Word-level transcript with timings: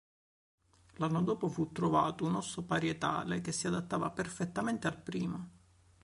L'anno 0.95 1.21
dopo 1.21 1.47
fu 1.47 1.71
trovato 1.71 2.25
un 2.25 2.33
osso 2.33 2.63
parietale 2.63 3.39
che 3.41 3.51
si 3.51 3.67
adattava 3.67 4.09
perfettamente 4.09 4.87
al 4.87 4.97
primo. 4.97 5.49